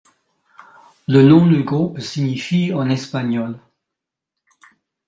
[1.07, 3.59] Le nom du groupe signifie en espagnol.